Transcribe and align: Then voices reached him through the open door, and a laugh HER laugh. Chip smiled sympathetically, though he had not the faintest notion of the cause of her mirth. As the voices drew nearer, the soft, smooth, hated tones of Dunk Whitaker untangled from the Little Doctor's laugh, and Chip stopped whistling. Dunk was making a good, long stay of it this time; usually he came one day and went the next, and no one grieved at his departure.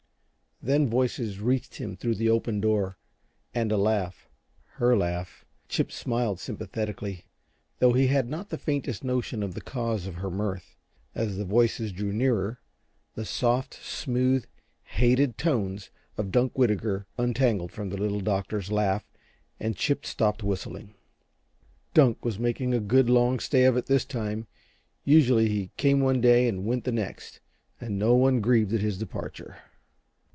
Then 0.63 0.91
voices 0.91 1.39
reached 1.39 1.77
him 1.77 1.97
through 1.97 2.13
the 2.13 2.29
open 2.29 2.61
door, 2.61 2.99
and 3.51 3.71
a 3.71 3.77
laugh 3.77 4.29
HER 4.73 4.95
laugh. 4.95 5.43
Chip 5.67 5.91
smiled 5.91 6.39
sympathetically, 6.39 7.25
though 7.79 7.93
he 7.93 8.05
had 8.05 8.29
not 8.29 8.49
the 8.49 8.59
faintest 8.59 9.03
notion 9.03 9.41
of 9.41 9.55
the 9.55 9.61
cause 9.61 10.05
of 10.05 10.17
her 10.17 10.29
mirth. 10.29 10.75
As 11.15 11.37
the 11.37 11.45
voices 11.45 11.91
drew 11.91 12.13
nearer, 12.13 12.59
the 13.15 13.25
soft, 13.25 13.73
smooth, 13.73 14.45
hated 14.83 15.35
tones 15.35 15.89
of 16.15 16.31
Dunk 16.31 16.53
Whitaker 16.55 17.07
untangled 17.17 17.71
from 17.71 17.89
the 17.89 17.97
Little 17.97 18.21
Doctor's 18.21 18.71
laugh, 18.71 19.03
and 19.59 19.75
Chip 19.75 20.05
stopped 20.05 20.43
whistling. 20.43 20.93
Dunk 21.95 22.23
was 22.23 22.37
making 22.37 22.75
a 22.75 22.79
good, 22.79 23.09
long 23.09 23.39
stay 23.39 23.63
of 23.63 23.77
it 23.77 23.87
this 23.87 24.05
time; 24.05 24.45
usually 25.05 25.49
he 25.49 25.71
came 25.77 26.01
one 26.01 26.21
day 26.21 26.47
and 26.47 26.67
went 26.67 26.83
the 26.83 26.91
next, 26.91 27.39
and 27.79 27.97
no 27.97 28.13
one 28.13 28.41
grieved 28.41 28.73
at 28.75 28.81
his 28.81 28.99
departure. 28.99 29.57